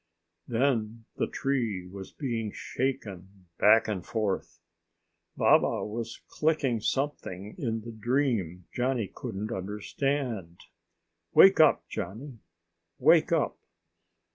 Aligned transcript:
Then 0.47 1.05
the 1.17 1.27
tree 1.27 1.85
was 1.85 2.11
being 2.11 2.51
shaken 2.51 3.45
back 3.59 3.87
and 3.87 4.03
forth. 4.03 4.57
Baba 5.37 5.85
was 5.85 6.21
clicking 6.27 6.79
something 6.79 7.53
in 7.59 7.81
the 7.81 7.91
dream 7.91 8.65
Johnny 8.73 9.07
couldn't 9.13 9.51
understand. 9.51 10.61
"Wake 11.35 11.59
up, 11.59 11.87
Johnny! 11.87 12.39
Wake 12.99 13.31
up!" 13.31 13.59